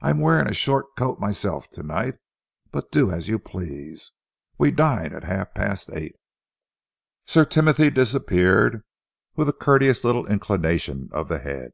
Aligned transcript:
I 0.00 0.10
am 0.10 0.20
wearing 0.20 0.46
a 0.48 0.54
short 0.54 0.94
coat 0.96 1.18
myself 1.18 1.68
to 1.70 1.82
night, 1.82 2.14
but 2.70 2.92
do 2.92 3.10
as 3.10 3.26
you 3.28 3.40
please. 3.40 4.12
We 4.56 4.70
dine 4.70 5.12
at 5.12 5.24
half 5.24 5.52
past 5.52 5.90
eight." 5.90 6.14
Sir 7.26 7.44
Timothy 7.44 7.90
disappeared 7.90 8.82
with 9.34 9.48
a 9.48 9.52
courteous 9.52 10.04
little 10.04 10.28
inclination 10.28 11.08
of 11.10 11.26
the 11.26 11.40
head. 11.40 11.72